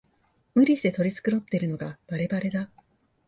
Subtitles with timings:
[0.55, 2.71] 無理して取り繕ってるのがバレバレだ